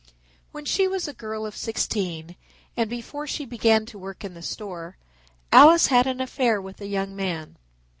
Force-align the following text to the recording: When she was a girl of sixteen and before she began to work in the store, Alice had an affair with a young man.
When 0.51 0.65
she 0.65 0.87
was 0.87 1.07
a 1.07 1.13
girl 1.13 1.45
of 1.45 1.55
sixteen 1.55 2.35
and 2.75 2.89
before 2.89 3.27
she 3.27 3.45
began 3.45 3.85
to 3.85 3.99
work 3.99 4.23
in 4.23 4.33
the 4.33 4.41
store, 4.41 4.97
Alice 5.51 5.87
had 5.93 6.07
an 6.07 6.19
affair 6.19 6.59
with 6.59 6.81
a 6.81 6.87
young 6.87 7.15
man. 7.15 7.59